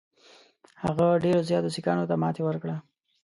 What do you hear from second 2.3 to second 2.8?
ورکړه.